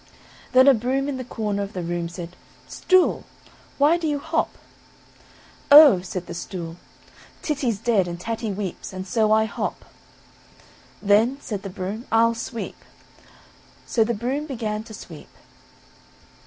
Then 0.53 0.67
a 0.67 0.73
broom 0.73 1.07
in 1.07 1.17
the 1.17 1.23
corner 1.23 1.61
of 1.61 1.73
the 1.73 1.83
room 1.83 2.09
said, 2.09 2.35
"Stool, 2.67 3.23
why 3.77 3.97
do 3.99 4.07
you 4.07 4.17
hop?" 4.17 4.49
"Oh!" 5.69 6.01
said 6.01 6.25
the 6.25 6.33
stool, 6.33 6.77
"Titty's 7.43 7.77
dead, 7.77 8.07
and 8.07 8.19
Tatty 8.19 8.51
weeps, 8.51 8.93
and 8.93 9.05
so 9.07 9.31
I 9.31 9.45
hop;" 9.45 9.85
"then," 11.03 11.37
said 11.39 11.61
the 11.61 11.69
broom, 11.69 12.07
"I'll 12.11 12.33
sweep," 12.33 12.77
so 13.85 14.03
the 14.03 14.15
broom 14.15 14.47
began 14.47 14.83
to 14.85 14.93
sweep. 14.95 15.29